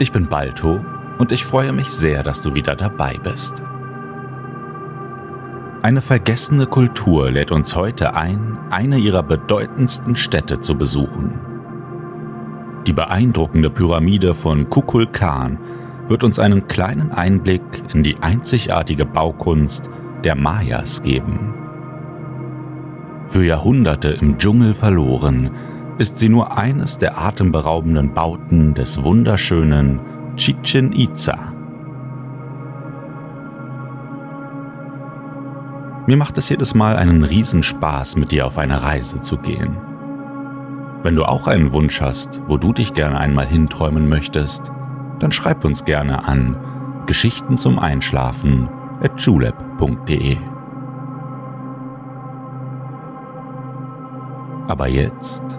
Ich 0.00 0.12
bin 0.12 0.28
Balto 0.28 0.80
und 1.18 1.32
ich 1.32 1.44
freue 1.44 1.72
mich 1.72 1.88
sehr, 1.88 2.22
dass 2.22 2.40
du 2.40 2.54
wieder 2.54 2.76
dabei 2.76 3.16
bist. 3.22 3.64
Eine 5.82 6.02
vergessene 6.02 6.66
Kultur 6.66 7.32
lädt 7.32 7.50
uns 7.50 7.74
heute 7.74 8.14
ein, 8.14 8.58
eine 8.70 8.98
ihrer 8.98 9.24
bedeutendsten 9.24 10.14
Städte 10.14 10.60
zu 10.60 10.76
besuchen. 10.76 11.40
Die 12.86 12.92
beeindruckende 12.92 13.70
Pyramide 13.70 14.34
von 14.34 14.70
Kukulkan 14.70 15.58
wird 16.06 16.22
uns 16.22 16.38
einen 16.38 16.68
kleinen 16.68 17.10
Einblick 17.10 17.62
in 17.92 18.04
die 18.04 18.18
einzigartige 18.20 19.04
Baukunst 19.04 19.90
der 20.22 20.36
Mayas 20.36 21.02
geben. 21.02 21.54
Für 23.26 23.44
Jahrhunderte 23.44 24.10
im 24.10 24.38
Dschungel 24.38 24.74
verloren, 24.74 25.50
ist 25.98 26.16
sie 26.18 26.28
nur 26.28 26.56
eines 26.56 26.98
der 26.98 27.18
atemberaubenden 27.18 28.14
Bauten 28.14 28.74
des 28.74 29.02
wunderschönen 29.02 30.00
Chichen 30.36 30.92
Itza. 30.92 31.36
Mir 36.06 36.16
macht 36.16 36.38
es 36.38 36.48
jedes 36.48 36.74
Mal 36.74 36.96
einen 36.96 37.24
Riesenspaß, 37.24 38.16
mit 38.16 38.30
dir 38.30 38.46
auf 38.46 38.56
eine 38.58 38.82
Reise 38.82 39.20
zu 39.20 39.36
gehen. 39.36 39.76
Wenn 41.02 41.16
du 41.16 41.24
auch 41.24 41.48
einen 41.48 41.72
Wunsch 41.72 42.00
hast, 42.00 42.40
wo 42.46 42.56
du 42.56 42.72
dich 42.72 42.94
gerne 42.94 43.18
einmal 43.18 43.46
hinträumen 43.46 44.08
möchtest, 44.08 44.72
dann 45.18 45.32
schreib 45.32 45.64
uns 45.64 45.84
gerne 45.84 46.24
an 46.26 46.56
Geschichten 47.06 47.58
zum 47.58 47.78
Einschlafen 47.78 48.68
at 49.02 49.20
julep.de. 49.20 50.38
Aber 54.68 54.86
jetzt 54.88 55.58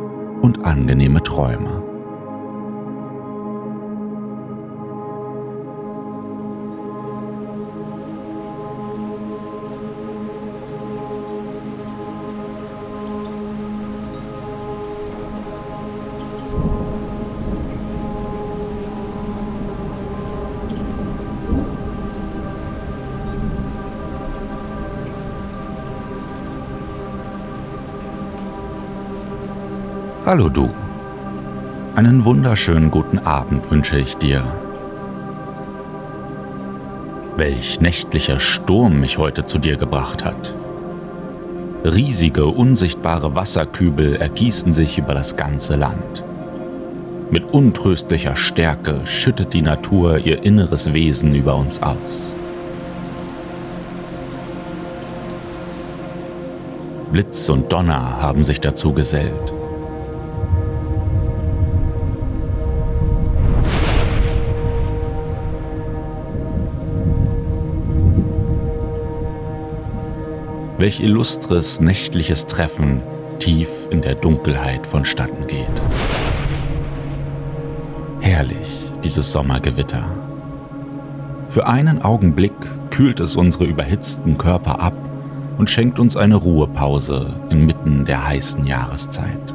und 0.41 0.65
angenehme 0.65 1.21
Träume. 1.23 1.90
Hallo 30.31 30.47
du. 30.47 30.69
Einen 31.93 32.23
wunderschönen 32.23 32.89
guten 32.89 33.19
Abend 33.19 33.69
wünsche 33.69 33.97
ich 33.97 34.15
dir. 34.15 34.41
Welch 37.35 37.81
nächtlicher 37.81 38.39
Sturm 38.39 39.01
mich 39.01 39.17
heute 39.17 39.43
zu 39.43 39.57
dir 39.57 39.75
gebracht 39.75 40.23
hat. 40.23 40.55
Riesige, 41.83 42.45
unsichtbare 42.45 43.35
Wasserkübel 43.35 44.15
ergießen 44.15 44.71
sich 44.71 44.97
über 44.97 45.13
das 45.13 45.35
ganze 45.35 45.75
Land. 45.75 46.23
Mit 47.29 47.43
untröstlicher 47.43 48.37
Stärke 48.37 49.01
schüttet 49.03 49.51
die 49.51 49.61
Natur 49.61 50.17
ihr 50.19 50.43
inneres 50.43 50.93
Wesen 50.93 51.35
über 51.35 51.57
uns 51.57 51.83
aus. 51.83 52.31
Blitz 57.11 57.49
und 57.49 57.73
Donner 57.73 58.21
haben 58.21 58.45
sich 58.45 58.61
dazu 58.61 58.93
gesellt. 58.93 59.60
Welch 70.81 70.99
illustres 70.99 71.79
nächtliches 71.79 72.47
Treffen 72.47 73.01
tief 73.37 73.69
in 73.91 74.01
der 74.01 74.15
Dunkelheit 74.15 74.87
vonstatten 74.87 75.45
geht. 75.45 75.67
Herrlich, 78.19 78.89
dieses 79.03 79.31
Sommergewitter. 79.31 80.07
Für 81.49 81.67
einen 81.67 82.01
Augenblick 82.01 82.53
kühlt 82.89 83.19
es 83.19 83.35
unsere 83.35 83.65
überhitzten 83.65 84.39
Körper 84.39 84.79
ab 84.79 84.95
und 85.59 85.69
schenkt 85.69 85.99
uns 85.99 86.17
eine 86.17 86.35
Ruhepause 86.35 87.31
inmitten 87.51 88.05
der 88.05 88.27
heißen 88.27 88.65
Jahreszeit. 88.65 89.53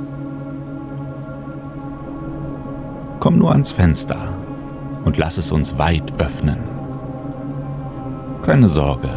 Komm 3.19 3.39
nur 3.39 3.51
ans 3.51 3.73
Fenster 3.73 4.29
und 5.05 5.19
lass 5.19 5.39
es 5.39 5.51
uns 5.51 5.77
weit 5.77 6.13
öffnen. 6.19 6.59
Keine 8.43 8.69
Sorge, 8.69 9.11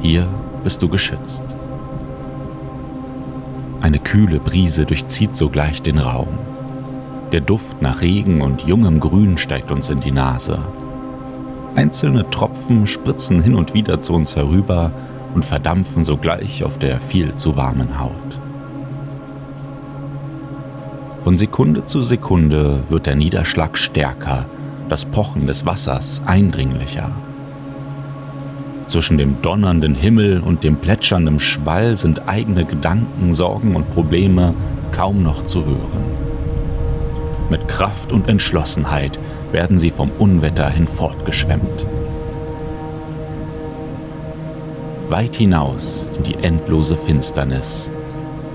hier 0.00 0.28
bist 0.62 0.82
du 0.82 0.88
geschützt. 0.88 1.42
Eine 3.80 3.98
kühle 3.98 4.40
Brise 4.40 4.84
durchzieht 4.84 5.34
sogleich 5.36 5.82
den 5.82 5.98
Raum. 5.98 6.38
Der 7.32 7.40
Duft 7.40 7.80
nach 7.80 8.02
Regen 8.02 8.42
und 8.42 8.62
jungem 8.62 9.00
Grün 9.00 9.38
steigt 9.38 9.70
uns 9.70 9.88
in 9.88 10.00
die 10.00 10.12
Nase. 10.12 10.58
Einzelne 11.76 12.28
Tropfen 12.30 12.86
spritzen 12.86 13.42
hin 13.42 13.54
und 13.54 13.72
wieder 13.72 14.02
zu 14.02 14.12
uns 14.12 14.36
herüber 14.36 14.90
und 15.34 15.44
verdampfen 15.44 16.04
sogleich 16.04 16.64
auf 16.64 16.78
der 16.78 17.00
viel 17.00 17.36
zu 17.36 17.56
warmen 17.56 18.00
Haut. 18.00 18.12
Von 21.22 21.38
Sekunde 21.38 21.84
zu 21.84 22.02
Sekunde 22.02 22.80
wird 22.88 23.06
der 23.06 23.14
Niederschlag 23.14 23.78
stärker, 23.78 24.46
das 24.88 25.04
Pochen 25.04 25.46
des 25.46 25.64
Wassers 25.64 26.22
eindringlicher. 26.26 27.10
Zwischen 28.90 29.18
dem 29.18 29.40
donnernden 29.40 29.94
Himmel 29.94 30.40
und 30.40 30.64
dem 30.64 30.74
plätschernden 30.74 31.38
Schwall 31.38 31.96
sind 31.96 32.28
eigene 32.28 32.64
Gedanken, 32.64 33.32
Sorgen 33.32 33.76
und 33.76 33.88
Probleme 33.94 34.52
kaum 34.90 35.22
noch 35.22 35.46
zu 35.46 35.64
hören. 35.64 36.02
Mit 37.50 37.68
Kraft 37.68 38.12
und 38.12 38.28
Entschlossenheit 38.28 39.16
werden 39.52 39.78
sie 39.78 39.90
vom 39.90 40.10
Unwetter 40.18 40.68
hinfortgeschwemmt. 40.68 41.86
Weit 45.08 45.36
hinaus 45.36 46.08
in 46.16 46.24
die 46.24 46.42
endlose 46.42 46.96
Finsternis, 46.96 47.92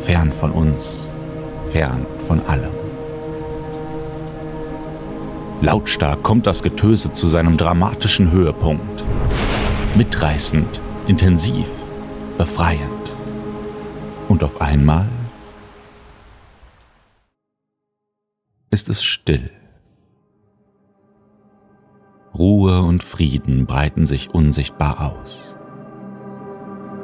fern 0.02 0.34
von 0.34 0.52
uns, 0.52 1.08
fern 1.72 2.06
von 2.28 2.42
allem. 2.46 2.74
Lautstark 5.62 6.24
kommt 6.24 6.46
das 6.46 6.62
Getöse 6.62 7.14
zu 7.14 7.28
seinem 7.28 7.56
dramatischen 7.56 8.34
Höhepunkt 8.34 9.06
mitreißend, 9.96 10.82
intensiv, 11.08 11.68
befreiend. 12.38 13.14
Und 14.28 14.44
auf 14.44 14.60
einmal 14.60 15.08
ist 18.72 18.90
es 18.90 19.04
still. 19.04 19.52
Ruhe 22.38 22.82
und 22.82 23.04
Frieden 23.04 23.66
breiten 23.66 24.06
sich 24.06 24.32
unsichtbar 24.34 25.14
aus. 25.18 25.56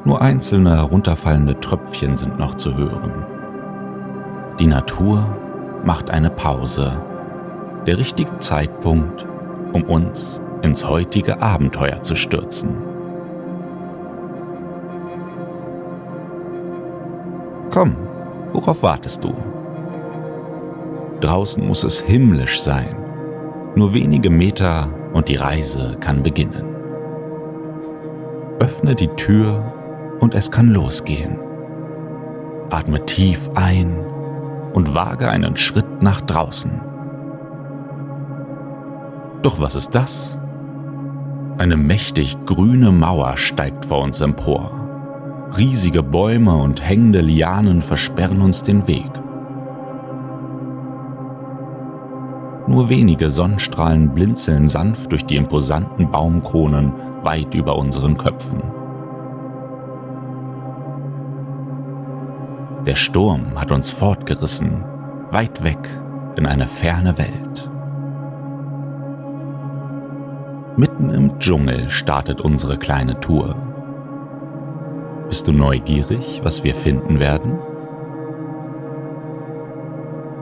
Nur 0.04 0.22
einzelne 0.22 0.76
herunterfallende 0.76 1.60
Tröpfchen 1.62 2.18
sind 2.18 2.38
noch 2.38 2.56
zu 2.56 2.76
hören. 2.76 3.26
Die 4.60 4.68
Natur 4.68 5.38
macht 5.86 6.10
eine 6.10 6.30
Pause 6.30 7.02
der 7.88 7.98
richtige 7.98 8.40
Zeitpunkt, 8.40 9.26
um 9.72 9.84
uns 9.84 10.42
ins 10.62 10.88
heutige 10.88 11.42
Abenteuer 11.42 12.02
zu 12.02 12.16
stürzen. 12.16 12.76
Komm, 17.72 17.96
worauf 18.52 18.84
wartest 18.84 19.24
du? 19.24 19.34
Draußen 21.22 21.66
muss 21.66 21.84
es 21.84 22.02
himmlisch 22.02 22.62
sein. 22.62 22.96
Nur 23.76 23.94
wenige 23.94 24.30
Meter 24.30 24.90
und 25.14 25.30
die 25.30 25.36
Reise 25.36 25.96
kann 26.00 26.24
beginnen. 26.24 26.66
Öffne 28.60 28.96
die 28.96 29.08
Tür 29.08 29.64
und 30.20 30.36
es 30.36 30.52
kann 30.52 30.70
losgehen. 30.70 31.40
Atme 32.70 33.06
tief 33.06 33.50
ein 33.56 33.98
und 34.74 34.94
wage 34.94 35.30
einen 35.30 35.56
Schritt 35.58 36.02
nach 36.02 36.22
draußen. 36.22 36.82
Doch 39.42 39.60
was 39.60 39.76
ist 39.76 39.96
das? 39.96 40.38
Eine 41.62 41.78
mächtig 41.78 42.36
grüne 42.48 42.92
Mauer 42.92 43.38
steigt 43.38 43.86
vor 43.86 44.02
uns 44.02 44.20
empor. 44.20 44.72
Riesige 45.56 46.02
Bäume 46.02 46.56
und 46.56 46.84
hängende 46.84 47.22
Lianen 47.22 47.84
versperren 47.84 48.42
uns 48.42 48.64
den 48.64 48.88
Weg. 48.88 49.12
Nur 52.66 52.90
wenige 52.90 53.30
Sonnenstrahlen 53.30 54.10
blinzeln 54.10 54.68
sanft 54.68 55.12
durch 55.12 55.24
die 55.28 55.36
imposanten 55.36 56.10
Baumkronen 56.10 56.94
weit 57.22 57.54
über 57.54 57.78
unseren 57.78 58.18
Köpfen. 58.18 58.64
Der 62.88 62.96
Sturm 62.96 63.52
hat 63.56 63.72
uns 63.72 63.92
fortgerissen, 63.92 64.84
weit 65.30 65.64
weg 65.64 65.88
in 66.38 66.48
eine 66.48 66.66
ferne 66.66 67.20
Welt. 67.20 67.71
Mitten 70.78 71.10
im 71.10 71.38
Dschungel 71.40 71.90
startet 71.90 72.40
unsere 72.40 72.78
kleine 72.78 73.20
Tour. 73.20 73.56
Bist 75.28 75.48
du 75.48 75.52
neugierig, 75.52 76.40
was 76.44 76.64
wir 76.64 76.74
finden 76.74 77.20
werden? 77.20 77.60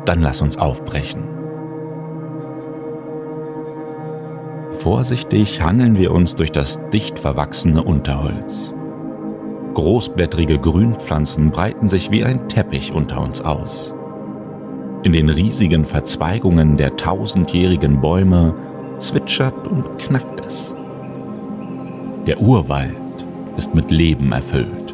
Dann 0.06 0.22
lass 0.22 0.42
uns 0.42 0.58
aufbrechen. 0.58 1.24
Vorsichtig 4.72 5.64
hangeln 5.64 5.98
wir 5.98 6.12
uns 6.12 6.36
durch 6.36 6.52
das 6.52 6.80
dicht 6.90 7.18
verwachsene 7.18 7.82
Unterholz. 7.82 8.74
Großblättrige 9.74 10.60
Grünpflanzen 10.60 11.50
breiten 11.50 11.90
sich 11.90 12.12
wie 12.12 12.24
ein 12.24 12.48
Teppich 12.48 12.94
unter 12.94 13.20
uns 13.22 13.42
aus. 13.42 13.96
In 15.02 15.12
den 15.12 15.30
riesigen 15.30 15.86
Verzweigungen 15.86 16.78
der 16.78 16.98
tausendjährigen 16.98 18.00
Bäume 18.00 18.54
zwitschert 19.00 19.68
und 19.68 19.98
knackt 19.98 20.46
es. 20.46 20.74
Der 22.28 22.40
Urwald 22.40 22.96
ist 23.58 23.74
mit 23.74 23.90
Leben 23.92 24.32
erfüllt. 24.32 24.94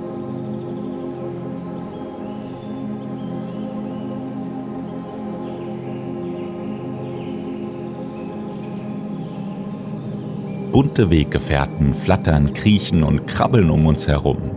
Bunte 10.72 11.10
Weggefährten 11.10 11.94
flattern, 11.94 12.54
kriechen 12.54 13.04
und 13.04 13.28
krabbeln 13.28 13.69
um 13.69 13.86
uns 13.86 14.10
herum. 14.10 14.52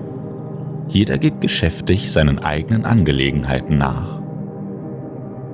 Jeder 0.88 1.16
geht 1.16 1.40
geschäftig 1.40 2.10
seinen 2.10 2.40
eigenen 2.40 2.84
Angelegenheiten 2.84 3.78
nach. 3.78 4.20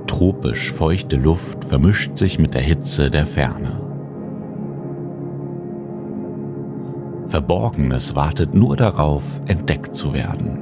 Tropisch 0.07 0.73
feuchte 0.73 1.17
Luft 1.17 1.65
vermischt 1.65 2.17
sich 2.17 2.39
mit 2.39 2.55
der 2.55 2.63
Hitze 2.63 3.11
der 3.11 3.27
Ferne. 3.27 3.84
Verborgenes 7.35 8.15
wartet 8.15 8.55
nur 8.55 8.77
darauf, 8.77 9.25
entdeckt 9.47 9.97
zu 9.97 10.15
werden. 10.15 10.61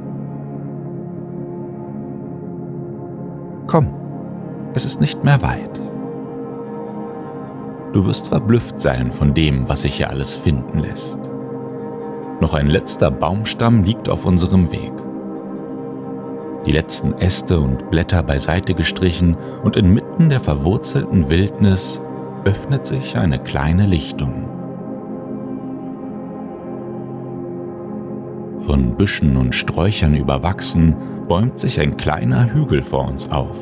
Komm, 3.66 3.88
es 4.72 4.86
ist 4.86 4.98
nicht 4.98 5.22
mehr 5.22 5.42
weit. 5.42 5.78
Du 7.92 8.06
wirst 8.06 8.28
verblüfft 8.28 8.80
sein 8.80 9.12
von 9.12 9.34
dem, 9.34 9.68
was 9.68 9.82
sich 9.82 9.96
hier 9.96 10.08
alles 10.08 10.34
finden 10.34 10.78
lässt. 10.78 11.18
Noch 12.40 12.54
ein 12.54 12.68
letzter 12.68 13.10
Baumstamm 13.10 13.84
liegt 13.84 14.08
auf 14.08 14.24
unserem 14.24 14.72
Weg. 14.72 14.92
Die 16.64 16.72
letzten 16.72 17.12
Äste 17.18 17.60
und 17.60 17.90
Blätter 17.90 18.22
beiseite 18.22 18.72
gestrichen 18.72 19.36
und 19.62 19.76
inmitten 19.76 20.30
der 20.30 20.40
verwurzelten 20.40 21.28
Wildnis 21.28 22.00
öffnet 22.46 22.86
sich 22.86 23.18
eine 23.18 23.38
kleine 23.38 23.84
Lichtung. 23.84 24.51
Von 28.66 28.96
Büschen 28.96 29.36
und 29.36 29.54
Sträuchern 29.54 30.14
überwachsen, 30.14 30.94
bäumt 31.26 31.58
sich 31.58 31.80
ein 31.80 31.96
kleiner 31.96 32.52
Hügel 32.52 32.82
vor 32.82 33.08
uns 33.08 33.28
auf. 33.28 33.56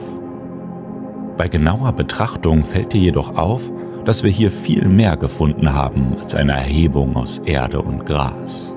Bei 1.38 1.48
genauer 1.48 1.92
Betrachtung 1.92 2.64
fällt 2.64 2.92
dir 2.92 3.00
jedoch 3.00 3.36
auf, 3.36 3.62
dass 4.04 4.22
wir 4.22 4.30
hier 4.30 4.50
viel 4.50 4.86
mehr 4.88 5.16
gefunden 5.16 5.72
haben 5.72 6.16
als 6.20 6.34
eine 6.34 6.52
Erhebung 6.52 7.16
aus 7.16 7.38
Erde 7.38 7.80
und 7.80 8.04
Gras. 8.04 8.74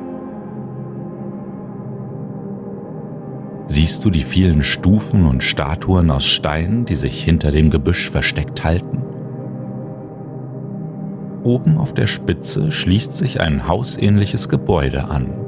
Siehst 3.67 4.05
du 4.05 4.09
die 4.09 4.23
vielen 4.23 4.63
Stufen 4.63 5.25
und 5.25 5.43
Statuen 5.43 6.09
aus 6.09 6.25
Stein, 6.25 6.85
die 6.85 6.95
sich 6.95 7.21
hinter 7.21 7.51
dem 7.51 7.69
Gebüsch 7.69 8.09
versteckt 8.09 8.63
halten? 8.63 9.01
Oben 11.43 11.77
auf 11.77 11.93
der 11.93 12.07
Spitze 12.07 12.71
schließt 12.71 13.13
sich 13.13 13.41
ein 13.41 13.67
hausähnliches 13.67 14.47
Gebäude 14.47 15.05
an. 15.09 15.43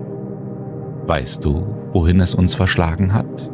Weißt 1.07 1.45
du, 1.45 1.67
wohin 1.91 2.19
es 2.19 2.33
uns 2.33 2.55
verschlagen 2.55 3.13
hat? 3.13 3.49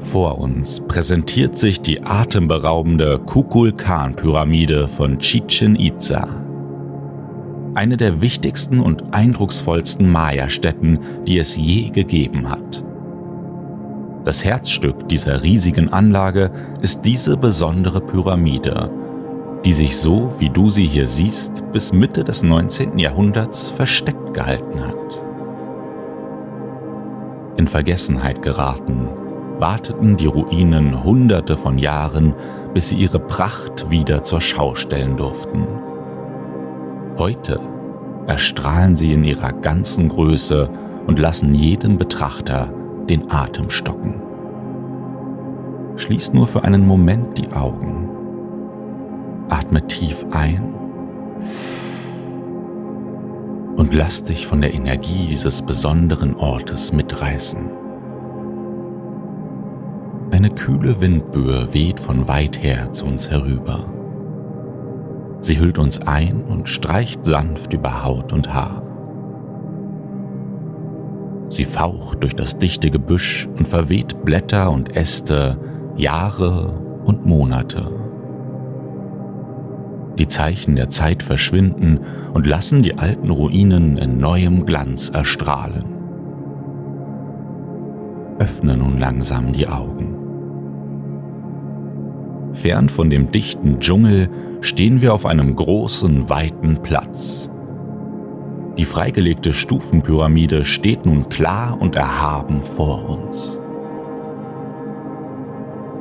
Vor 0.00 0.38
uns 0.38 0.80
präsentiert 0.80 1.58
sich 1.58 1.80
die 1.80 2.02
atemberaubende 2.02 3.18
Kukulkan-Pyramide 3.18 4.88
von 4.88 5.18
Chichen 5.18 5.74
Itza. 5.74 6.26
Eine 7.74 7.96
der 7.96 8.20
wichtigsten 8.20 8.80
und 8.80 9.14
eindrucksvollsten 9.14 10.10
Maya-Stätten, 10.10 10.98
die 11.26 11.38
es 11.38 11.56
je 11.56 11.90
gegeben 11.90 12.50
hat. 12.50 12.84
Das 14.24 14.44
Herzstück 14.44 15.08
dieser 15.08 15.42
riesigen 15.42 15.92
Anlage 15.92 16.50
ist 16.82 17.02
diese 17.02 17.36
besondere 17.36 18.00
Pyramide, 18.00 18.90
die 19.64 19.72
sich 19.72 19.96
so, 19.96 20.32
wie 20.38 20.50
du 20.50 20.70
sie 20.70 20.86
hier 20.86 21.06
siehst, 21.06 21.64
bis 21.72 21.92
Mitte 21.92 22.24
des 22.24 22.42
19. 22.42 22.98
Jahrhunderts 22.98 23.70
versteckt 23.70 24.34
gehalten 24.34 24.86
hat. 24.86 25.20
In 27.56 27.66
Vergessenheit 27.66 28.42
geraten 28.42 29.08
warteten 29.58 30.16
die 30.16 30.26
Ruinen 30.26 31.02
hunderte 31.02 31.56
von 31.56 31.78
Jahren, 31.78 32.34
bis 32.72 32.88
sie 32.88 32.96
ihre 32.96 33.18
Pracht 33.18 33.90
wieder 33.90 34.22
zur 34.22 34.40
Schau 34.40 34.76
stellen 34.76 35.16
durften. 35.16 35.66
Heute 37.18 37.58
erstrahlen 38.28 38.94
sie 38.94 39.12
in 39.12 39.24
ihrer 39.24 39.52
ganzen 39.52 40.08
Größe 40.08 40.70
und 41.08 41.18
lassen 41.18 41.54
jeden 41.54 41.98
Betrachter 41.98 42.72
den 43.08 43.28
Atem 43.32 43.70
stocken. 43.70 44.22
Schließ 45.96 46.32
nur 46.32 46.46
für 46.46 46.62
einen 46.62 46.86
Moment 46.86 47.36
die 47.36 47.50
Augen. 47.50 47.97
Atme 49.48 49.86
tief 49.86 50.26
ein 50.30 50.74
und 53.76 53.94
lass 53.94 54.24
dich 54.24 54.46
von 54.46 54.60
der 54.60 54.74
Energie 54.74 55.28
dieses 55.28 55.62
besonderen 55.62 56.34
Ortes 56.34 56.92
mitreißen. 56.92 57.70
Eine 60.32 60.50
kühle 60.50 61.00
Windböe 61.00 61.72
weht 61.72 62.00
von 62.00 62.26
weit 62.28 62.62
her 62.62 62.92
zu 62.92 63.06
uns 63.06 63.30
herüber. 63.30 63.86
Sie 65.40 65.58
hüllt 65.58 65.78
uns 65.78 66.02
ein 66.02 66.42
und 66.42 66.68
streicht 66.68 67.24
sanft 67.24 67.72
über 67.72 68.04
Haut 68.04 68.32
und 68.32 68.52
Haar. 68.52 68.82
Sie 71.48 71.64
faucht 71.64 72.22
durch 72.22 72.34
das 72.34 72.58
dichte 72.58 72.90
Gebüsch 72.90 73.48
und 73.56 73.66
verweht 73.66 74.24
Blätter 74.24 74.70
und 74.70 74.96
Äste 74.96 75.56
Jahre 75.96 76.78
und 77.04 77.24
Monate. 77.24 78.07
Die 80.18 80.26
Zeichen 80.26 80.74
der 80.74 80.90
Zeit 80.90 81.22
verschwinden 81.22 82.00
und 82.34 82.46
lassen 82.46 82.82
die 82.82 82.98
alten 82.98 83.30
Ruinen 83.30 83.96
in 83.96 84.18
neuem 84.18 84.66
Glanz 84.66 85.10
erstrahlen. 85.10 85.84
Öffne 88.40 88.76
nun 88.76 88.98
langsam 88.98 89.52
die 89.52 89.68
Augen. 89.68 90.16
Fern 92.52 92.88
von 92.88 93.10
dem 93.10 93.30
dichten 93.30 93.78
Dschungel 93.78 94.28
stehen 94.60 95.00
wir 95.00 95.14
auf 95.14 95.26
einem 95.26 95.54
großen, 95.54 96.28
weiten 96.28 96.78
Platz. 96.82 97.50
Die 98.76 98.84
freigelegte 98.84 99.52
Stufenpyramide 99.52 100.64
steht 100.64 101.06
nun 101.06 101.28
klar 101.28 101.80
und 101.80 101.94
erhaben 101.96 102.62
vor 102.62 103.08
uns. 103.08 103.60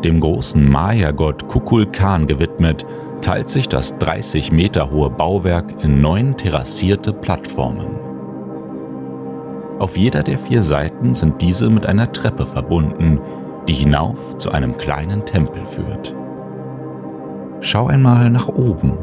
Dem 0.04 0.20
großen 0.20 0.70
Maya-Gott 0.70 1.48
Kukulkan 1.48 2.28
gewidmet, 2.28 2.86
teilt 3.22 3.50
sich 3.50 3.68
das 3.68 3.98
30 3.98 4.52
Meter 4.52 4.92
hohe 4.92 5.10
Bauwerk 5.10 5.84
in 5.84 6.02
neun 6.02 6.38
terrassierte 6.38 7.14
Plattformen. 7.14 7.88
Auf 9.80 9.98
jeder 9.98 10.24
der 10.24 10.40
vier 10.40 10.64
Seiten 10.64 11.14
sind 11.14 11.42
diese 11.42 11.70
mit 11.70 11.86
einer 11.86 12.12
Treppe 12.12 12.46
verbunden, 12.46 13.20
die 13.68 13.74
hinauf 13.74 14.38
zu 14.38 14.52
einem 14.52 14.78
kleinen 14.78 15.26
Tempel 15.26 15.66
führt. 15.66 16.16
Schau 17.60 17.88
einmal 17.88 18.30
nach 18.30 18.48
oben. 18.48 18.94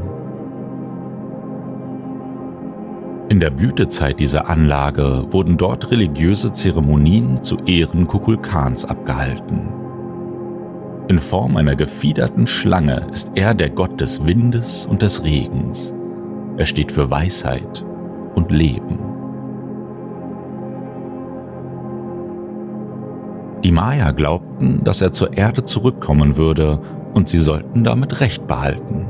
In 3.29 3.41
der 3.41 3.51
Blütezeit 3.51 4.21
dieser 4.21 4.49
Anlage 4.49 5.27
wurden 5.33 5.57
dort 5.57 5.91
religiöse 5.91 6.53
Zeremonien 6.53 7.43
zu 7.43 7.59
Ehren 7.67 8.07
Kukulkans 8.07 8.85
abgehalten. 8.85 9.84
In 11.07 11.19
Form 11.19 11.59
einer 11.59 11.77
gefiederten 11.77 12.47
Schlange 12.47 13.07
ist 13.13 13.33
er 13.35 13.53
der 13.53 13.69
Gott 13.69 14.01
des 14.01 14.27
Windes 14.27 14.87
und 14.87 15.03
des 15.03 15.23
Regens. 15.23 15.93
Er 16.57 16.65
steht 16.65 16.93
für 16.93 17.11
Weisheit 17.11 17.85
und 18.35 18.51
Leben. 18.51 18.99
Die 23.63 23.73
Maya 23.73 24.13
glaubten, 24.13 24.83
dass 24.83 25.03
er 25.03 25.13
zur 25.13 25.37
Erde 25.37 25.65
zurückkommen 25.65 26.39
würde 26.39 26.81
und 27.13 27.29
sie 27.29 27.41
sollten 27.41 27.85
damit 27.85 28.21
Recht 28.21 28.47
behalten. 28.47 29.07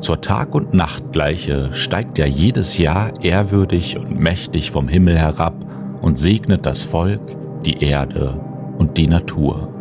Zur 0.00 0.20
Tag- 0.20 0.54
und 0.54 0.74
Nachtgleiche 0.74 1.72
steigt 1.72 2.18
er 2.18 2.26
jedes 2.26 2.76
Jahr 2.76 3.12
ehrwürdig 3.22 3.98
und 3.98 4.18
mächtig 4.18 4.70
vom 4.70 4.88
Himmel 4.88 5.18
herab 5.18 5.54
und 6.02 6.18
segnet 6.18 6.66
das 6.66 6.84
Volk, 6.84 7.20
die 7.64 7.82
Erde 7.82 8.38
und 8.78 8.98
die 8.98 9.06
Natur. 9.06 9.77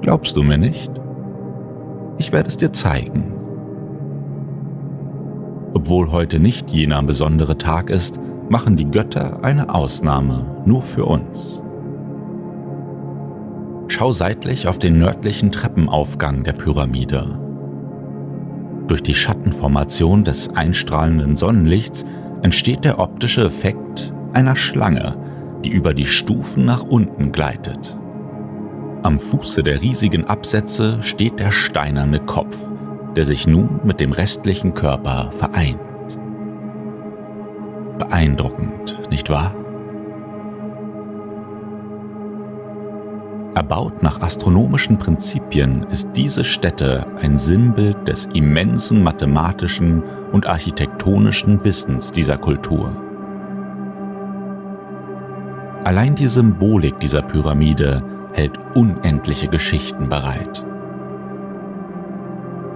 Glaubst 0.00 0.36
du 0.36 0.42
mir 0.42 0.58
nicht? 0.58 0.90
Ich 2.18 2.32
werde 2.32 2.48
es 2.48 2.56
dir 2.56 2.72
zeigen. 2.72 3.32
Obwohl 5.74 6.10
heute 6.10 6.40
nicht 6.40 6.70
jener 6.70 7.02
besondere 7.02 7.56
Tag 7.58 7.90
ist, 7.90 8.18
machen 8.48 8.76
die 8.76 8.90
Götter 8.90 9.44
eine 9.44 9.72
Ausnahme 9.74 10.44
nur 10.66 10.82
für 10.82 11.04
uns. 11.04 11.62
Schau 13.88 14.12
seitlich 14.12 14.68
auf 14.68 14.78
den 14.78 14.98
nördlichen 14.98 15.50
Treppenaufgang 15.50 16.44
der 16.44 16.52
Pyramide. 16.52 17.38
Durch 18.86 19.02
die 19.02 19.14
Schattenformation 19.14 20.24
des 20.24 20.48
einstrahlenden 20.56 21.36
Sonnenlichts 21.36 22.06
entsteht 22.42 22.84
der 22.84 22.98
optische 22.98 23.44
Effekt 23.44 24.12
einer 24.32 24.56
Schlange, 24.56 25.16
die 25.64 25.70
über 25.70 25.94
die 25.94 26.06
Stufen 26.06 26.64
nach 26.64 26.82
unten 26.82 27.32
gleitet. 27.32 27.96
Am 29.02 29.18
Fuße 29.18 29.62
der 29.62 29.80
riesigen 29.80 30.26
Absätze 30.26 31.02
steht 31.02 31.40
der 31.40 31.52
steinerne 31.52 32.20
Kopf, 32.20 32.56
der 33.16 33.24
sich 33.24 33.46
nun 33.46 33.80
mit 33.82 33.98
dem 33.98 34.12
restlichen 34.12 34.74
Körper 34.74 35.30
vereint. 35.32 35.80
Beeindruckend, 37.98 38.98
nicht 39.10 39.30
wahr? 39.30 39.54
Erbaut 43.54 44.02
nach 44.02 44.20
astronomischen 44.20 44.98
Prinzipien 44.98 45.86
ist 45.90 46.10
diese 46.14 46.44
Stätte 46.44 47.06
ein 47.22 47.38
Sinnbild 47.38 48.06
des 48.06 48.26
immensen 48.26 49.02
mathematischen 49.02 50.02
und 50.30 50.46
architektonischen 50.46 51.64
Wissens 51.64 52.12
dieser 52.12 52.36
Kultur. 52.36 52.94
Allein 55.84 56.14
die 56.14 56.26
Symbolik 56.26 57.00
dieser 57.00 57.22
Pyramide 57.22 58.02
hält 58.32 58.58
unendliche 58.74 59.48
Geschichten 59.48 60.08
bereit. 60.08 60.64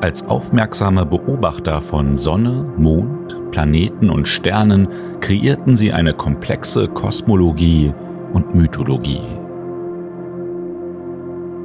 Als 0.00 0.28
aufmerksame 0.28 1.06
Beobachter 1.06 1.80
von 1.80 2.16
Sonne, 2.16 2.70
Mond, 2.76 3.38
Planeten 3.52 4.10
und 4.10 4.28
Sternen 4.28 4.88
kreierten 5.20 5.76
sie 5.76 5.92
eine 5.92 6.12
komplexe 6.12 6.88
Kosmologie 6.88 7.94
und 8.32 8.54
Mythologie. 8.54 9.22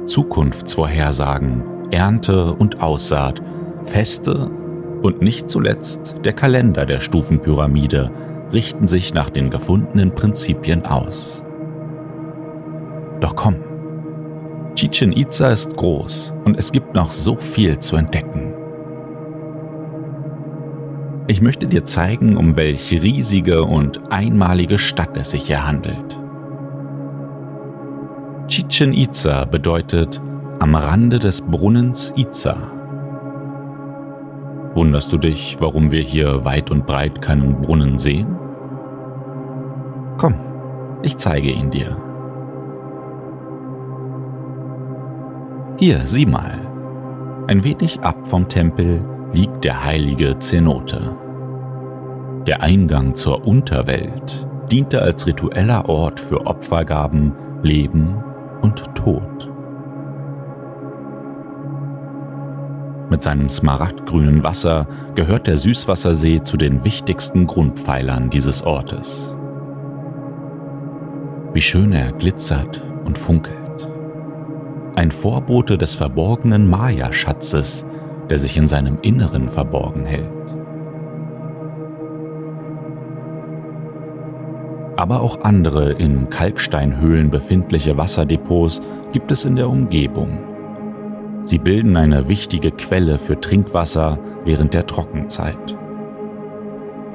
Zukunftsvorhersagen, 0.06 1.62
Ernte 1.90 2.54
und 2.54 2.82
Aussaat, 2.82 3.42
Feste 3.84 4.50
und 5.02 5.20
nicht 5.20 5.50
zuletzt 5.50 6.14
der 6.24 6.32
Kalender 6.32 6.86
der 6.86 7.00
Stufenpyramide 7.00 8.10
richten 8.52 8.88
sich 8.88 9.14
nach 9.14 9.30
den 9.30 9.50
gefundenen 9.50 10.14
Prinzipien 10.14 10.86
aus. 10.86 11.44
Doch 13.20 13.36
komm, 13.36 13.56
Chichen 14.74 15.12
Itza 15.12 15.50
ist 15.50 15.76
groß 15.76 16.32
und 16.44 16.56
es 16.56 16.72
gibt 16.72 16.94
noch 16.94 17.10
so 17.10 17.36
viel 17.36 17.78
zu 17.78 17.96
entdecken. 17.96 18.54
Ich 21.26 21.40
möchte 21.40 21.66
dir 21.66 21.84
zeigen, 21.84 22.36
um 22.36 22.56
welche 22.56 23.02
riesige 23.02 23.64
und 23.64 24.12
einmalige 24.12 24.78
Stadt 24.78 25.16
es 25.16 25.30
sich 25.30 25.46
hier 25.46 25.66
handelt. 25.66 26.18
Chichen 28.48 28.92
Itza 28.92 29.44
bedeutet 29.44 30.20
am 30.58 30.74
Rande 30.74 31.18
des 31.18 31.42
Brunnens 31.42 32.12
Itza. 32.16 32.56
Wunderst 34.74 35.12
du 35.12 35.18
dich, 35.18 35.56
warum 35.60 35.90
wir 35.90 36.02
hier 36.02 36.44
weit 36.44 36.70
und 36.70 36.86
breit 36.86 37.20
keinen 37.22 37.60
Brunnen 37.60 37.98
sehen? 37.98 38.36
Komm, 40.16 40.34
ich 41.02 41.16
zeige 41.16 41.50
ihn 41.50 41.70
dir. 41.70 41.96
Hier, 45.80 46.02
sieh 46.04 46.26
mal. 46.26 46.58
Ein 47.46 47.64
wenig 47.64 48.00
ab 48.00 48.28
vom 48.28 48.50
Tempel 48.50 49.02
liegt 49.32 49.64
der 49.64 49.82
heilige 49.82 50.38
Zenote. 50.38 51.16
Der 52.46 52.62
Eingang 52.62 53.14
zur 53.14 53.46
Unterwelt 53.46 54.46
diente 54.70 55.00
als 55.00 55.26
ritueller 55.26 55.88
Ort 55.88 56.20
für 56.20 56.46
Opfergaben, 56.46 57.32
Leben 57.62 58.22
und 58.60 58.94
Tod. 58.94 59.50
Mit 63.08 63.22
seinem 63.22 63.48
smaragdgrünen 63.48 64.42
Wasser 64.42 64.86
gehört 65.14 65.46
der 65.46 65.56
Süßwassersee 65.56 66.42
zu 66.42 66.58
den 66.58 66.84
wichtigsten 66.84 67.46
Grundpfeilern 67.46 68.28
dieses 68.28 68.62
Ortes. 68.62 69.34
Wie 71.54 71.62
schön 71.62 71.92
er 71.92 72.12
glitzert 72.12 72.82
und 73.06 73.16
funkelt. 73.16 73.59
Ein 74.96 75.10
Vorbote 75.10 75.78
des 75.78 75.94
verborgenen 75.94 76.68
Maya-Schatzes, 76.68 77.86
der 78.28 78.38
sich 78.38 78.56
in 78.56 78.66
seinem 78.66 78.98
Inneren 79.02 79.48
verborgen 79.48 80.04
hält. 80.04 80.40
aber 85.00 85.22
auch 85.22 85.44
andere 85.44 85.92
in 85.92 86.28
Kalksteinhöhlen 86.28 87.30
befindliche 87.30 87.96
Wasserdepots 87.96 88.82
gibt 89.12 89.32
es 89.32 89.46
in 89.46 89.56
der 89.56 89.70
Umgebung. 89.70 90.38
Sie 91.46 91.56
bilden 91.56 91.96
eine 91.96 92.28
wichtige 92.28 92.70
Quelle 92.70 93.16
für 93.16 93.40
Trinkwasser 93.40 94.18
während 94.44 94.74
der 94.74 94.86
Trockenzeit. 94.86 95.74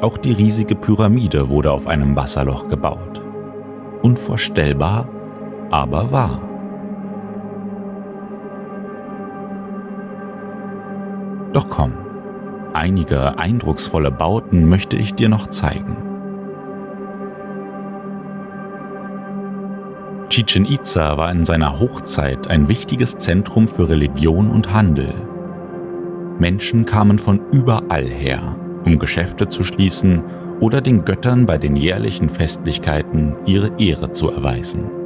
Auch 0.01 0.17
die 0.17 0.32
riesige 0.32 0.74
Pyramide 0.74 1.50
wurde 1.50 1.72
auf 1.72 1.86
einem 1.86 2.15
Wasserloch 2.15 2.70
gebaut. 2.70 3.22
Unvorstellbar, 4.01 5.08
aber 5.70 6.12
wahr. 6.12 6.41
Doch 11.56 11.70
komm, 11.70 11.94
einige 12.74 13.40
eindrucksvolle 13.40 14.12
Bauten 14.12 14.68
möchte 14.68 14.98
ich 14.98 15.14
dir 15.14 15.30
noch 15.30 15.48
zeigen. 15.48 15.96
Chichen 20.28 20.66
Itza 20.66 21.18
war 21.18 21.32
in 21.32 21.46
seiner 21.46 21.80
Hochzeit 21.80 22.50
ein 22.50 22.68
wichtiges 22.68 23.20
Zentrum 23.20 23.70
für 23.70 23.88
Religion 23.88 24.50
und 24.52 24.74
Handel. 24.74 25.14
Menschen 26.40 26.86
kamen 26.86 27.20
von 27.20 27.40
überall 27.54 28.04
her, 28.04 28.58
um 28.84 29.00
Geschäfte 29.00 29.48
zu 29.48 29.64
schließen 29.64 30.26
oder 30.60 30.82
den 30.82 31.06
Göttern 31.06 31.46
bei 31.46 31.58
den 31.58 31.78
jährlichen 31.78 32.28
Festlichkeiten 32.28 33.38
ihre 33.46 33.72
Ehre 33.80 34.12
zu 34.12 34.30
erweisen. 34.30 35.05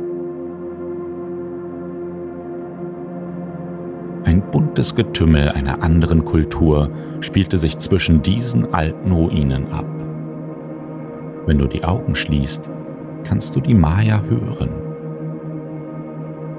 Ein 4.25 4.41
buntes 4.51 4.95
Getümmel 4.95 5.49
einer 5.49 5.81
anderen 5.81 6.25
Kultur 6.25 6.91
spielte 7.21 7.57
sich 7.57 7.79
zwischen 7.79 8.21
diesen 8.21 8.73
alten 8.73 9.11
Ruinen 9.11 9.71
ab. 9.71 9.85
Wenn 11.45 11.57
du 11.57 11.67
die 11.67 11.83
Augen 11.83 12.15
schließt, 12.15 12.69
kannst 13.23 13.55
du 13.55 13.61
die 13.61 13.73
Maya 13.73 14.21
hören. 14.27 14.69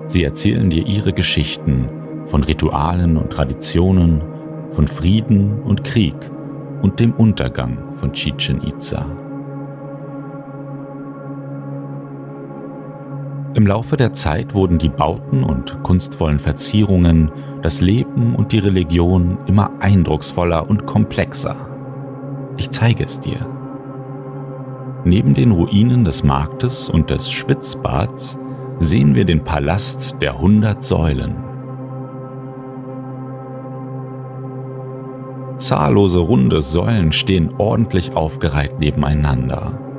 Sie 0.08 0.24
erzählen 0.24 0.70
dir 0.70 0.86
ihre 0.86 1.12
Geschichten 1.12 1.88
von 2.26 2.42
Ritualen 2.42 3.16
und 3.16 3.30
Traditionen, 3.30 4.22
von 4.72 4.88
Frieden 4.88 5.60
und 5.62 5.84
Krieg 5.84 6.16
und 6.82 6.98
dem 6.98 7.12
Untergang 7.12 7.78
von 7.96 8.12
Chichen 8.12 8.62
Itza. 8.66 9.04
Im 13.54 13.66
Laufe 13.66 13.96
der 13.96 14.12
Zeit 14.12 14.54
wurden 14.54 14.78
die 14.78 14.88
Bauten 14.88 15.42
und 15.42 15.82
kunstvollen 15.82 16.38
Verzierungen, 16.38 17.32
das 17.62 17.80
Leben 17.80 18.36
und 18.36 18.52
die 18.52 18.60
Religion 18.60 19.38
immer 19.46 19.72
eindrucksvoller 19.80 20.70
und 20.70 20.86
komplexer. 20.86 21.56
Ich 22.56 22.70
zeige 22.70 23.04
es 23.04 23.18
dir. 23.18 23.38
Neben 25.04 25.34
den 25.34 25.50
Ruinen 25.50 26.04
des 26.04 26.22
Marktes 26.22 26.88
und 26.88 27.10
des 27.10 27.28
Schwitzbads 27.28 28.38
sehen 28.78 29.16
wir 29.16 29.24
den 29.24 29.42
Palast 29.42 30.14
der 30.20 30.38
hundert 30.38 30.84
Säulen. 30.84 31.34
Zahllose 35.56 36.20
runde 36.20 36.62
Säulen 36.62 37.10
stehen 37.10 37.50
ordentlich 37.58 38.14
aufgereiht 38.14 38.78
nebeneinander. 38.78 39.89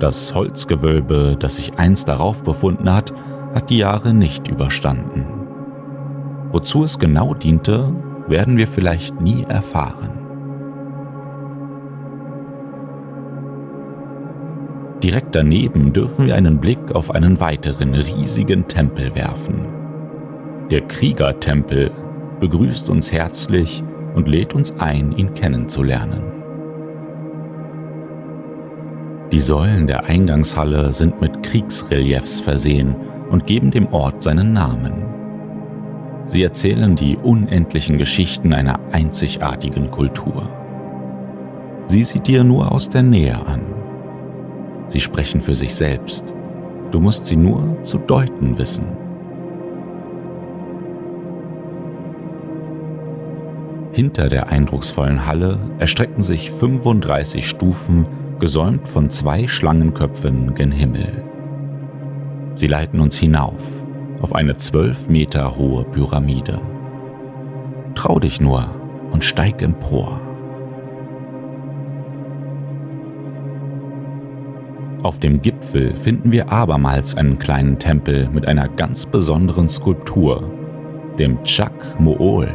Das 0.00 0.34
Holzgewölbe, 0.34 1.36
das 1.38 1.56
sich 1.56 1.78
einst 1.78 2.08
darauf 2.08 2.42
befunden 2.42 2.90
hat, 2.90 3.12
hat 3.54 3.68
die 3.68 3.76
Jahre 3.76 4.14
nicht 4.14 4.48
überstanden. 4.48 5.26
Wozu 6.52 6.84
es 6.84 6.98
genau 6.98 7.34
diente, 7.34 7.92
werden 8.26 8.56
wir 8.56 8.66
vielleicht 8.66 9.20
nie 9.20 9.44
erfahren. 9.46 10.18
Direkt 15.02 15.34
daneben 15.34 15.92
dürfen 15.92 16.26
wir 16.26 16.34
einen 16.34 16.58
Blick 16.58 16.94
auf 16.94 17.10
einen 17.10 17.38
weiteren 17.38 17.94
riesigen 17.94 18.68
Tempel 18.68 19.14
werfen. 19.14 19.66
Der 20.70 20.80
Kriegertempel 20.80 21.90
begrüßt 22.40 22.88
uns 22.88 23.12
herzlich 23.12 23.84
und 24.14 24.28
lädt 24.28 24.54
uns 24.54 24.78
ein, 24.78 25.12
ihn 25.12 25.34
kennenzulernen. 25.34 26.39
Die 29.32 29.38
Säulen 29.38 29.86
der 29.86 30.04
Eingangshalle 30.04 30.92
sind 30.92 31.20
mit 31.20 31.44
Kriegsreliefs 31.44 32.40
versehen 32.40 32.96
und 33.30 33.46
geben 33.46 33.70
dem 33.70 33.86
Ort 33.92 34.24
seinen 34.24 34.52
Namen. 34.52 35.04
Sie 36.26 36.42
erzählen 36.42 36.96
die 36.96 37.16
unendlichen 37.16 37.96
Geschichten 37.96 38.52
einer 38.52 38.80
einzigartigen 38.90 39.90
Kultur. 39.92 40.48
Sie 41.86 42.02
dir 42.26 42.42
nur 42.42 42.72
aus 42.72 42.90
der 42.90 43.02
Nähe 43.02 43.36
an. 43.46 43.60
Sie 44.88 45.00
sprechen 45.00 45.40
für 45.40 45.54
sich 45.54 45.76
selbst. 45.76 46.34
Du 46.90 46.98
musst 46.98 47.26
sie 47.26 47.36
nur 47.36 47.80
zu 47.82 47.98
deuten 47.98 48.58
wissen. 48.58 48.86
Hinter 53.92 54.28
der 54.28 54.48
eindrucksvollen 54.48 55.26
Halle 55.26 55.58
erstrecken 55.78 56.22
sich 56.22 56.50
35 56.50 57.48
Stufen 57.48 58.06
gesäumt 58.40 58.88
von 58.88 59.10
zwei 59.10 59.46
Schlangenköpfen 59.46 60.54
gen 60.54 60.72
Himmel. 60.72 61.24
Sie 62.54 62.66
leiten 62.66 63.00
uns 63.00 63.16
hinauf 63.16 63.62
auf 64.20 64.34
eine 64.34 64.56
zwölf 64.56 65.08
Meter 65.08 65.56
hohe 65.56 65.84
Pyramide. 65.84 66.60
Trau 67.94 68.18
dich 68.18 68.40
nur 68.40 68.68
und 69.12 69.24
steig 69.24 69.62
empor. 69.62 70.20
Auf 75.02 75.18
dem 75.18 75.40
Gipfel 75.40 75.94
finden 75.96 76.30
wir 76.30 76.52
abermals 76.52 77.14
einen 77.16 77.38
kleinen 77.38 77.78
Tempel 77.78 78.28
mit 78.28 78.46
einer 78.46 78.68
ganz 78.68 79.06
besonderen 79.06 79.68
Skulptur, 79.68 80.50
dem 81.18 81.42
Chak 81.44 81.98
Mool. 81.98 82.48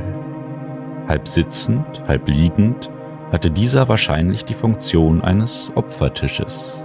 Halb 1.07 1.27
sitzend, 1.27 2.03
halb 2.07 2.27
liegend 2.27 2.89
hatte 3.35 3.51
dieser 3.51 3.89
wahrscheinlich 3.89 4.45
die 4.45 4.53
Funktion 4.53 5.21
eines 5.21 5.69
Opfertisches. 5.75 6.81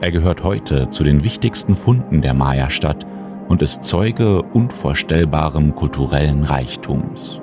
Er 0.00 0.10
gehört 0.10 0.42
heute 0.42 0.88
zu 0.88 1.04
den 1.04 1.22
wichtigsten 1.22 1.76
Funden 1.76 2.22
der 2.22 2.32
Maya-Stadt 2.32 3.04
und 3.48 3.60
ist 3.60 3.84
Zeuge 3.84 4.40
unvorstellbarem 4.40 5.74
kulturellen 5.74 6.44
Reichtums. 6.44 7.42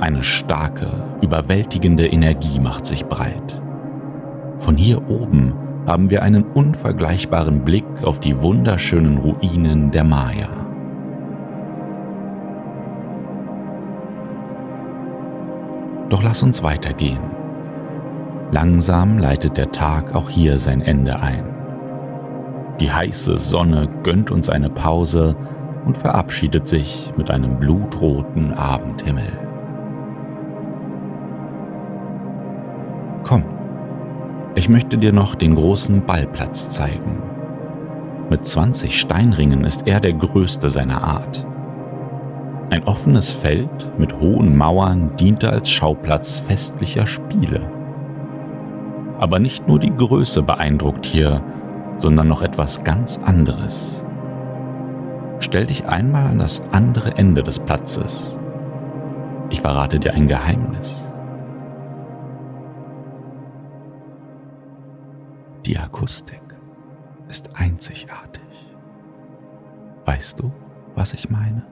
Eine 0.00 0.22
starke, 0.22 0.88
überwältigende 1.20 2.06
Energie 2.06 2.58
macht 2.58 2.86
sich 2.86 3.04
breit. 3.04 3.60
Von 4.58 4.78
hier 4.78 5.06
oben 5.10 5.52
haben 5.86 6.08
wir 6.08 6.22
einen 6.22 6.44
unvergleichbaren 6.44 7.62
Blick 7.62 8.04
auf 8.04 8.20
die 8.20 8.40
wunderschönen 8.40 9.18
Ruinen 9.18 9.90
der 9.90 10.04
Maya. 10.04 10.67
Doch 16.08 16.22
lass 16.22 16.42
uns 16.42 16.62
weitergehen. 16.62 17.20
Langsam 18.50 19.18
leitet 19.18 19.56
der 19.58 19.72
Tag 19.72 20.14
auch 20.14 20.30
hier 20.30 20.58
sein 20.58 20.80
Ende 20.80 21.20
ein. 21.20 21.44
Die 22.80 22.90
heiße 22.90 23.38
Sonne 23.38 23.88
gönnt 24.02 24.30
uns 24.30 24.48
eine 24.48 24.70
Pause 24.70 25.36
und 25.84 25.98
verabschiedet 25.98 26.66
sich 26.68 27.12
mit 27.16 27.30
einem 27.30 27.58
blutroten 27.58 28.54
Abendhimmel. 28.54 29.32
Komm, 33.24 33.44
ich 34.54 34.68
möchte 34.68 34.96
dir 34.96 35.12
noch 35.12 35.34
den 35.34 35.54
großen 35.54 36.06
Ballplatz 36.06 36.70
zeigen. 36.70 37.22
Mit 38.30 38.46
20 38.46 38.98
Steinringen 38.98 39.64
ist 39.64 39.86
er 39.86 40.00
der 40.00 40.14
größte 40.14 40.70
seiner 40.70 41.02
Art. 41.02 41.46
Ein 42.70 42.84
offenes 42.84 43.32
Feld 43.32 43.98
mit 43.98 44.20
hohen 44.20 44.54
Mauern 44.54 45.16
diente 45.16 45.50
als 45.50 45.70
Schauplatz 45.70 46.40
festlicher 46.40 47.06
Spiele. 47.06 47.62
Aber 49.18 49.38
nicht 49.38 49.66
nur 49.66 49.78
die 49.78 49.94
Größe 49.94 50.42
beeindruckt 50.42 51.06
hier, 51.06 51.42
sondern 51.96 52.28
noch 52.28 52.42
etwas 52.42 52.84
ganz 52.84 53.16
anderes. 53.16 54.04
Stell 55.40 55.64
dich 55.64 55.86
einmal 55.86 56.26
an 56.26 56.40
das 56.40 56.60
andere 56.70 57.16
Ende 57.16 57.42
des 57.42 57.58
Platzes. 57.58 58.36
Ich 59.48 59.62
verrate 59.62 59.98
dir 59.98 60.12
ein 60.12 60.28
Geheimnis. 60.28 61.10
Die 65.64 65.78
Akustik 65.78 66.42
ist 67.28 67.48
einzigartig. 67.58 68.42
Weißt 70.04 70.38
du, 70.40 70.52
was 70.94 71.14
ich 71.14 71.30
meine? 71.30 71.62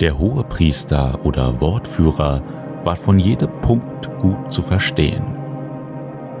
Der 0.00 0.18
hohe 0.18 0.44
Priester 0.44 1.20
oder 1.24 1.58
Wortführer 1.60 2.42
war 2.84 2.96
von 2.96 3.18
jedem 3.18 3.50
Punkt 3.62 4.10
gut 4.20 4.52
zu 4.52 4.60
verstehen. 4.60 5.24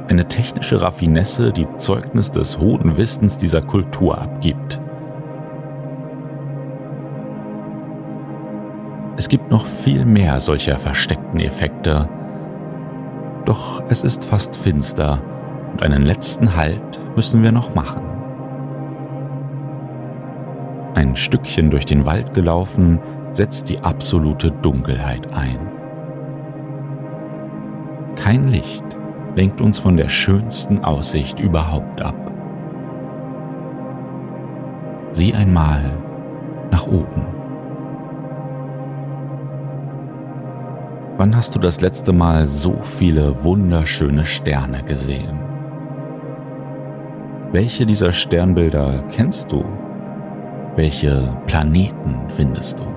Eine 0.08 0.28
technische 0.28 0.82
Raffinesse, 0.82 1.52
die 1.52 1.66
Zeugnis 1.78 2.30
des 2.30 2.58
hohen 2.58 2.98
Wissens 2.98 3.38
dieser 3.38 3.62
Kultur 3.62 4.20
abgibt. 4.20 4.78
Es 9.16 9.28
gibt 9.28 9.50
noch 9.50 9.64
viel 9.64 10.04
mehr 10.04 10.38
solcher 10.38 10.76
versteckten 10.76 11.40
Effekte, 11.40 12.10
doch 13.46 13.82
es 13.88 14.04
ist 14.04 14.26
fast 14.26 14.54
finster 14.54 15.22
und 15.72 15.82
einen 15.82 16.02
letzten 16.02 16.54
Halt 16.54 17.00
müssen 17.16 17.42
wir 17.42 17.52
noch 17.52 17.74
machen. 17.74 18.02
Ein 20.94 21.16
Stückchen 21.16 21.70
durch 21.70 21.86
den 21.86 22.04
Wald 22.04 22.34
gelaufen, 22.34 23.00
setzt 23.36 23.68
die 23.68 23.80
absolute 23.80 24.50
Dunkelheit 24.50 25.32
ein. 25.34 25.58
Kein 28.16 28.48
Licht 28.48 28.84
lenkt 29.34 29.60
uns 29.60 29.78
von 29.78 29.98
der 29.98 30.08
schönsten 30.08 30.82
Aussicht 30.82 31.38
überhaupt 31.38 32.00
ab. 32.00 32.14
Sieh 35.12 35.34
einmal 35.34 35.82
nach 36.70 36.86
oben. 36.86 37.26
Wann 41.18 41.36
hast 41.36 41.54
du 41.54 41.58
das 41.58 41.80
letzte 41.80 42.12
Mal 42.12 42.48
so 42.48 42.78
viele 42.82 43.44
wunderschöne 43.44 44.24
Sterne 44.24 44.82
gesehen? 44.82 45.38
Welche 47.52 47.86
dieser 47.86 48.12
Sternbilder 48.12 49.04
kennst 49.10 49.52
du? 49.52 49.64
Welche 50.74 51.34
Planeten 51.46 52.16
findest 52.28 52.80
du? 52.80 52.95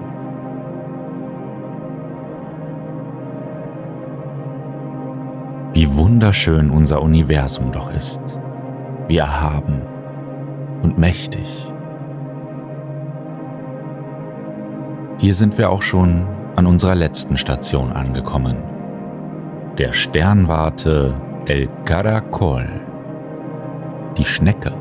Wie 5.79 5.95
wunderschön 5.95 6.71
unser 6.71 7.01
Universum 7.01 7.71
doch 7.71 7.89
ist, 7.89 8.19
wie 9.07 9.15
erhaben 9.15 9.81
und 10.81 10.97
mächtig. 10.97 11.71
Hier 15.19 15.33
sind 15.33 15.57
wir 15.57 15.69
auch 15.69 15.81
schon 15.81 16.27
an 16.57 16.65
unserer 16.65 16.95
letzten 16.95 17.37
Station 17.37 17.93
angekommen, 17.93 18.57
der 19.77 19.93
Sternwarte 19.93 21.13
El 21.45 21.69
Caracol, 21.85 22.67
die 24.17 24.25
Schnecke. 24.25 24.73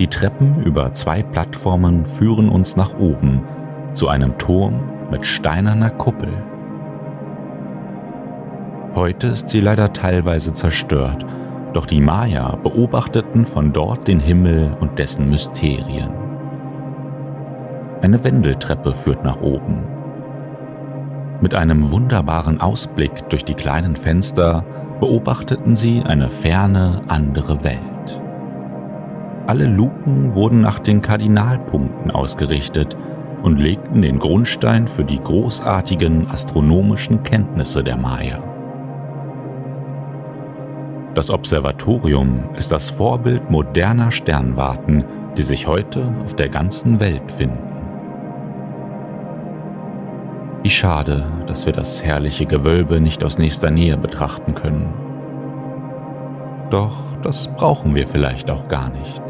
Die 0.00 0.08
Treppen 0.08 0.60
über 0.64 0.92
zwei 0.92 1.22
Plattformen 1.22 2.04
führen 2.04 2.48
uns 2.48 2.74
nach 2.74 2.98
oben 2.98 3.44
zu 3.92 4.08
einem 4.08 4.36
Turm 4.38 4.80
mit 5.12 5.26
steinerner 5.26 5.90
Kuppel. 5.90 6.30
Heute 8.94 9.26
ist 9.28 9.50
sie 9.50 9.60
leider 9.60 9.92
teilweise 9.92 10.54
zerstört, 10.54 11.26
doch 11.74 11.84
die 11.84 12.00
Maya 12.00 12.56
beobachteten 12.56 13.44
von 13.44 13.74
dort 13.74 14.08
den 14.08 14.20
Himmel 14.20 14.74
und 14.80 14.98
dessen 14.98 15.28
Mysterien. 15.28 16.10
Eine 18.00 18.24
Wendeltreppe 18.24 18.94
führt 18.94 19.22
nach 19.22 19.42
oben. 19.42 19.84
Mit 21.42 21.54
einem 21.54 21.90
wunderbaren 21.90 22.60
Ausblick 22.62 23.28
durch 23.28 23.44
die 23.44 23.54
kleinen 23.54 23.96
Fenster 23.96 24.64
beobachteten 24.98 25.76
sie 25.76 26.02
eine 26.02 26.30
ferne 26.30 27.02
andere 27.08 27.62
Welt. 27.62 28.20
Alle 29.46 29.66
Luken 29.66 30.34
wurden 30.34 30.62
nach 30.62 30.78
den 30.78 31.02
Kardinalpunkten 31.02 32.10
ausgerichtet 32.10 32.96
und 33.42 33.58
legten 33.58 34.02
den 34.02 34.18
Grundstein 34.18 34.86
für 34.88 35.04
die 35.04 35.18
großartigen 35.18 36.30
astronomischen 36.30 37.22
Kenntnisse 37.22 37.82
der 37.82 37.96
Maya. 37.96 38.42
Das 41.14 41.28
Observatorium 41.28 42.50
ist 42.56 42.72
das 42.72 42.88
Vorbild 42.88 43.50
moderner 43.50 44.10
Sternwarten, 44.10 45.04
die 45.36 45.42
sich 45.42 45.66
heute 45.66 46.06
auf 46.24 46.34
der 46.36 46.48
ganzen 46.48 47.00
Welt 47.00 47.30
finden. 47.32 47.72
Wie 50.62 50.70
schade, 50.70 51.26
dass 51.46 51.66
wir 51.66 51.72
das 51.72 52.04
herrliche 52.04 52.46
Gewölbe 52.46 53.00
nicht 53.00 53.24
aus 53.24 53.36
nächster 53.36 53.70
Nähe 53.70 53.96
betrachten 53.96 54.54
können. 54.54 54.94
Doch 56.70 56.96
das 57.22 57.48
brauchen 57.48 57.94
wir 57.94 58.06
vielleicht 58.06 58.50
auch 58.50 58.68
gar 58.68 58.88
nicht. 58.88 59.20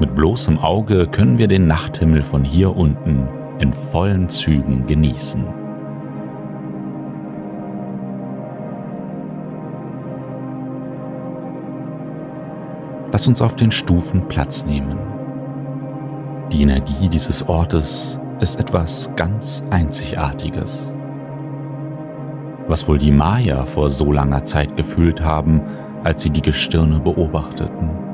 Mit 0.00 0.14
bloßem 0.14 0.58
Auge 0.58 1.06
können 1.06 1.36
wir 1.36 1.46
den 1.46 1.66
Nachthimmel 1.66 2.22
von 2.22 2.42
hier 2.42 2.74
unten 2.74 3.28
in 3.58 3.74
vollen 3.74 4.30
Zügen 4.30 4.86
genießen. 4.86 5.44
Lass 13.12 13.28
uns 13.28 13.42
auf 13.42 13.56
den 13.56 13.70
Stufen 13.70 14.26
Platz 14.26 14.64
nehmen. 14.64 14.96
Die 16.50 16.62
Energie 16.62 17.10
dieses 17.10 17.46
Ortes 17.46 18.18
ist 18.40 18.58
etwas 18.58 19.10
ganz 19.16 19.62
Einzigartiges. 19.68 20.90
Was 22.68 22.88
wohl 22.88 22.96
die 22.96 23.12
Maya 23.12 23.66
vor 23.66 23.90
so 23.90 24.12
langer 24.12 24.46
Zeit 24.46 24.78
gefühlt 24.78 25.20
haben, 25.20 25.60
als 26.04 26.22
sie 26.22 26.30
die 26.30 26.40
Gestirne 26.40 27.00
beobachteten. 27.00 28.09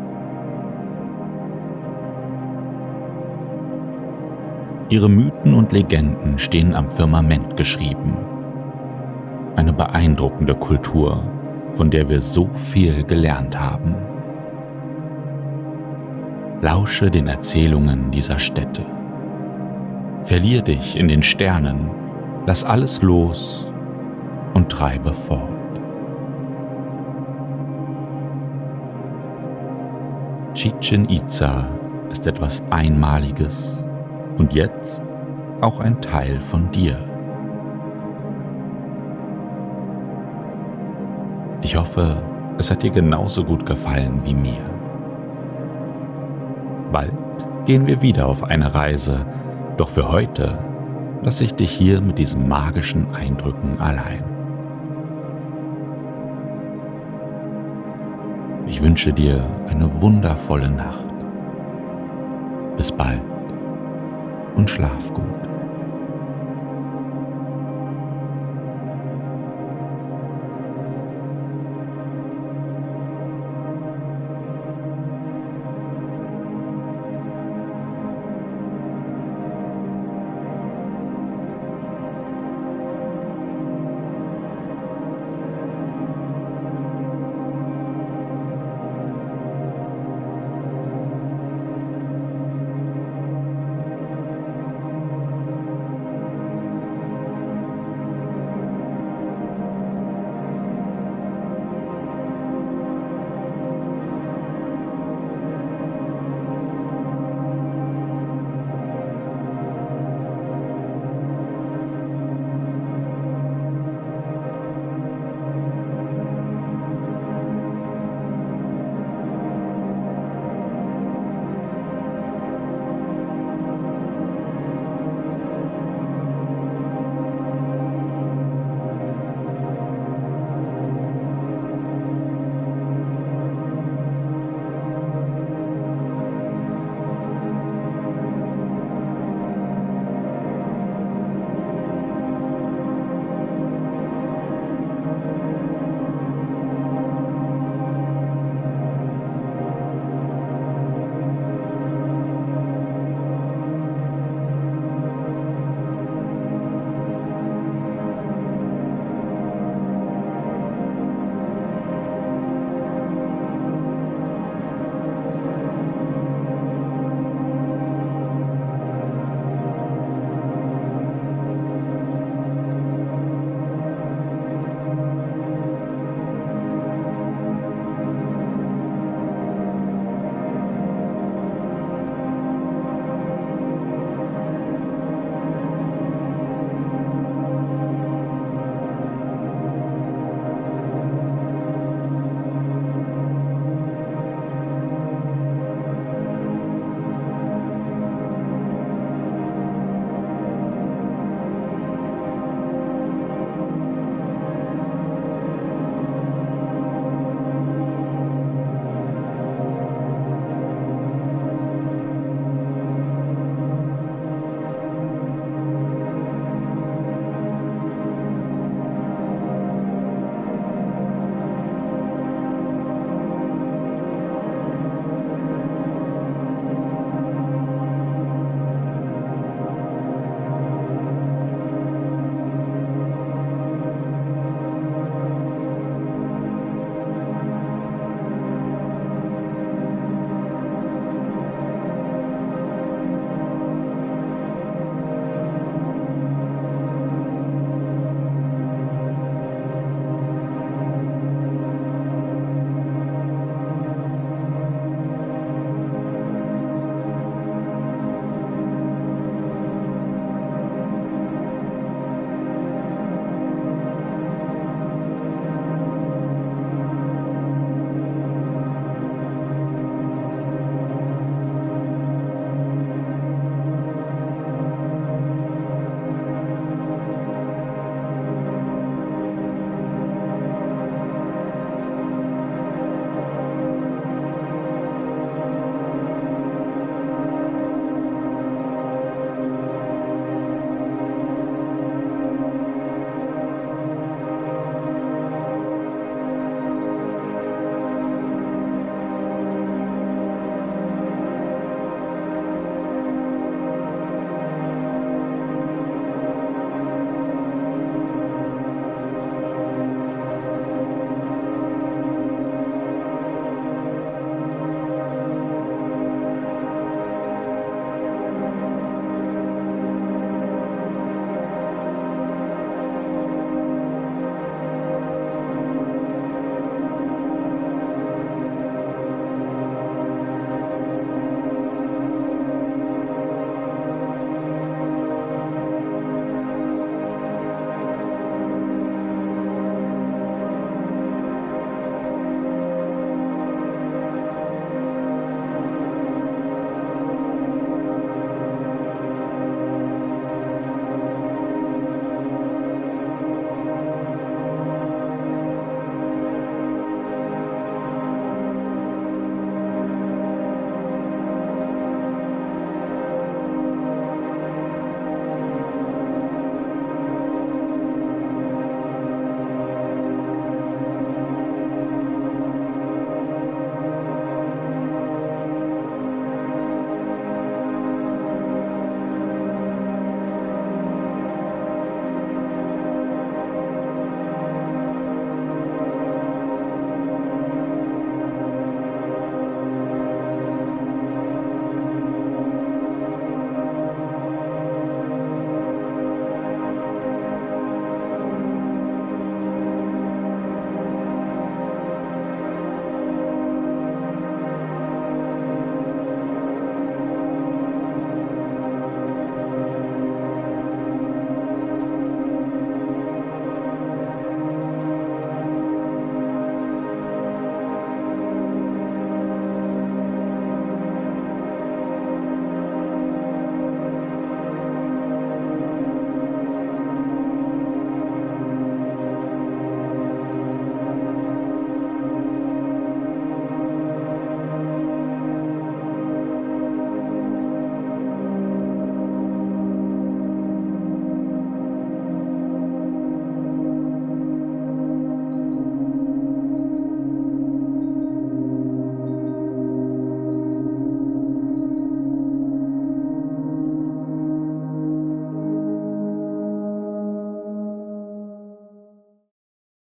Ihre 4.89 5.09
Mythen 5.09 5.55
und 5.55 5.73
Legenden 5.73 6.39
stehen 6.39 6.73
am 6.73 6.89
Firmament 6.91 7.57
geschrieben. 7.57 8.17
Eine 9.57 9.73
beeindruckende 9.73 10.55
Kultur, 10.55 11.25
von 11.73 11.91
der 11.91 12.09
wir 12.09 12.21
so 12.21 12.49
viel 12.55 13.03
gelernt 13.03 13.59
haben. 13.59 13.97
Lausche 16.63 17.11
den 17.11 17.27
Erzählungen 17.27 18.13
dieser 18.13 18.39
Städte. 18.39 18.87
Verlier 20.23 20.63
dich 20.63 20.97
in 20.97 21.09
den 21.09 21.25
Sternen, 21.25 21.91
lass 22.47 22.63
alles 22.63 23.03
los 23.03 23.67
und 24.55 24.71
treibe 24.71 25.13
fort. 25.13 25.51
Chichen 30.55 31.09
Itza 31.11 31.69
ist 32.11 32.27
etwas 32.29 32.63
Einmaliges 32.71 33.86
und 34.39 34.55
jetzt 34.55 35.03
auch 35.61 35.81
ein 35.81 36.01
Teil 36.01 36.41
von 36.41 36.71
dir. 36.71 36.99
Ich 41.63 41.77
hoffe, 41.77 42.23
es 42.59 42.71
hat 42.71 42.83
dir 42.83 42.91
genauso 42.91 43.45
gut 43.45 43.67
gefallen 43.67 44.21
wie 44.25 44.35
mir. 44.35 44.61
Bald 46.93 47.13
gehen 47.65 47.87
wir 47.87 48.03
wieder 48.03 48.29
auf 48.29 48.45
eine 48.45 48.75
Reise, 48.75 49.27
doch 49.77 49.89
für 49.89 50.11
heute 50.11 50.59
lasse 51.23 51.45
ich 51.45 51.55
dich 51.55 51.73
hier 51.73 52.01
mit 52.01 52.19
diesen 52.19 52.49
magischen 52.49 53.15
Eindrücken 53.15 53.81
allein. 53.81 54.23
Ich 58.67 58.83
wünsche 58.83 59.13
dir 59.13 59.45
eine 59.69 60.01
wundervolle 60.01 60.71
Nacht. 60.71 61.05
Bis 62.77 62.93
bald 62.93 63.23
und 64.57 64.69
schlaf 64.69 65.13
gut. 65.15 65.46